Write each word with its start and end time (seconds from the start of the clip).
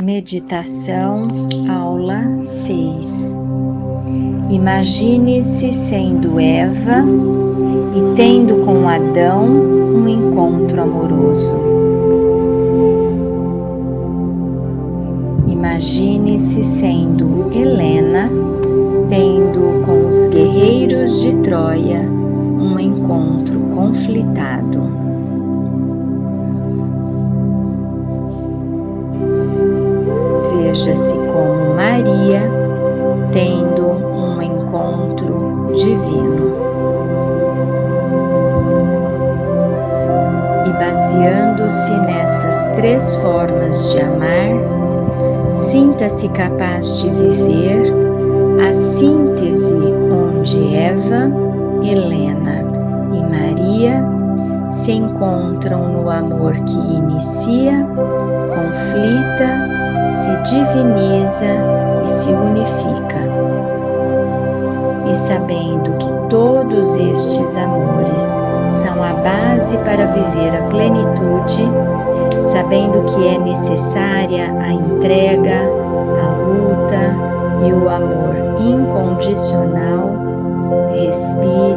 Meditação, 0.00 1.26
aula 1.68 2.40
6. 2.40 3.34
Imagine-se 4.48 5.72
sendo 5.72 6.38
Eva 6.38 7.04
e 7.96 8.14
tendo 8.14 8.64
com 8.64 8.88
Adão 8.88 9.44
um 9.44 10.08
encontro 10.08 10.80
amoroso. 10.80 11.56
Imagine-se 15.48 16.62
sendo 16.62 17.50
Helena 17.52 18.30
tendo 19.08 19.84
com 19.84 20.08
os 20.08 20.28
guerreiros 20.28 21.22
de 21.22 21.34
Troia 21.38 22.02
um 22.02 22.78
encontro 22.78 23.58
conflitado. 23.74 24.80
Veja-se 30.78 31.16
como 31.16 31.74
Maria 31.74 32.40
tendo 33.32 33.88
um 33.88 34.40
encontro 34.40 35.72
divino. 35.74 36.54
E 40.64 40.70
baseando-se 40.70 41.92
nessas 42.06 42.64
três 42.76 43.16
formas 43.16 43.90
de 43.90 44.00
amar, 44.02 45.56
sinta-se 45.56 46.28
capaz 46.28 47.00
de 47.00 47.10
viver 47.10 47.92
a 48.64 48.72
síntese 48.72 49.74
onde 49.74 50.76
Eva, 50.76 51.28
Helena 51.82 52.62
e 53.12 53.20
Maria 53.22 54.00
se 54.70 54.92
encontram 54.92 55.88
no 55.88 56.08
amor 56.08 56.52
que 56.52 56.76
inicia, 56.76 57.84
diviniza 60.48 61.44
e 62.02 62.06
se 62.06 62.30
unifica. 62.32 63.18
E 65.06 65.14
sabendo 65.14 65.92
que 65.98 66.08
todos 66.30 66.96
estes 66.96 67.56
amores 67.56 68.22
são 68.72 69.02
a 69.02 69.12
base 69.12 69.76
para 69.78 70.06
viver 70.06 70.56
a 70.56 70.62
plenitude, 70.68 71.68
sabendo 72.42 73.02
que 73.04 73.28
é 73.28 73.38
necessária 73.38 74.50
a 74.60 74.72
entrega, 74.72 75.60
a 76.22 76.28
luta 76.42 77.66
e 77.66 77.72
o 77.72 77.88
amor 77.88 78.34
incondicional, 78.58 80.12
respire 80.94 81.67